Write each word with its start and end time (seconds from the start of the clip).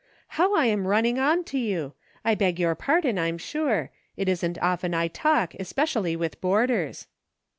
How 0.29 0.55
I 0.55 0.65
am 0.65 0.87
running 0.87 1.19
on 1.19 1.43
to 1.43 1.59
you! 1.59 1.93
I 2.25 2.33
beg 2.33 2.59
your 2.59 2.73
pardon, 2.73 3.19
I'm 3.19 3.37
sure. 3.37 3.91
It 4.17 4.27
isn't 4.27 4.57
often 4.59 4.95
I 4.95 5.07
talk, 5.07 5.53
espe 5.59 5.83
cially 5.83 6.17
with 6.17 6.31
the 6.31 6.37
boarders." 6.39 7.05